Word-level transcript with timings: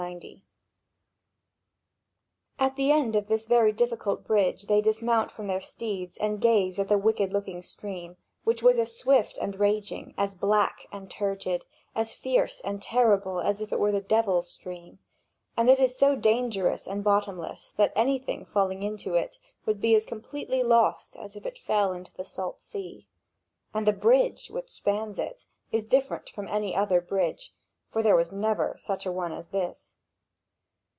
(Vv. 0.01 0.07
3021 0.09 0.41
3194.) 2.57 2.65
At 2.67 2.75
the 2.75 2.91
end 2.91 3.15
of 3.15 3.27
this 3.27 3.45
very 3.45 3.71
difficult 3.71 4.23
bridge 4.23 4.63
they 4.65 4.81
dismount 4.81 5.29
from 5.29 5.45
their 5.45 5.61
steeds 5.61 6.17
and 6.17 6.41
gaze 6.41 6.79
at 6.79 6.87
the 6.87 6.97
wicked 6.97 7.31
looking 7.31 7.61
stream, 7.61 8.17
which 8.43 8.63
is 8.63 8.79
as 8.79 8.97
swift 8.97 9.37
and 9.37 9.59
raging, 9.59 10.15
as 10.17 10.33
black 10.33 10.87
and 10.91 11.11
turgid, 11.11 11.65
as 11.93 12.15
fierce 12.15 12.61
and 12.61 12.81
terrible 12.81 13.39
as 13.41 13.61
if 13.61 13.71
it 13.71 13.79
were 13.79 13.91
the 13.91 14.01
devil's 14.01 14.49
stream; 14.51 14.97
and 15.55 15.69
it 15.69 15.79
is 15.79 15.95
so 15.95 16.15
dangerous 16.15 16.87
and 16.87 17.03
bottomless 17.03 17.71
that 17.77 17.93
anything 17.95 18.43
failing 18.43 18.81
into 18.81 19.13
it 19.13 19.37
would 19.67 19.79
be 19.79 19.93
as 19.93 20.07
completely 20.07 20.63
lost 20.63 21.15
as 21.15 21.35
if 21.35 21.45
it 21.45 21.59
fell 21.59 21.91
into 21.93 22.11
the 22.15 22.25
salt 22.25 22.59
sea. 22.59 23.05
And 23.71 23.85
the 23.85 23.93
bridge, 23.93 24.49
which 24.49 24.69
spans 24.71 25.19
it, 25.19 25.45
is 25.71 25.85
different 25.85 26.27
from 26.27 26.47
any 26.47 26.75
other 26.75 27.01
bridge; 27.01 27.53
for 27.93 28.01
there 28.01 28.23
never 28.31 28.71
was 28.71 28.81
such 28.81 29.05
a 29.05 29.11
one 29.11 29.33
as 29.33 29.49
this. 29.49 29.95